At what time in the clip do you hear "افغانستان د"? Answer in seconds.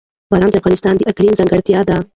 0.61-1.01